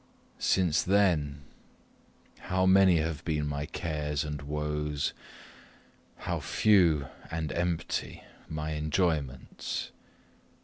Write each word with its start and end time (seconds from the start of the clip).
Since 0.39 0.81
then 0.81 1.43
how 2.49 2.65
many 2.65 2.97
have 2.97 3.23
been 3.23 3.45
my 3.45 3.67
cares 3.67 4.23
and 4.23 4.41
woes, 4.41 5.13
how 6.17 6.39
few 6.39 7.05
and 7.29 7.51
empty 7.51 8.23
my 8.49 8.71
enjoyments! 8.73 9.91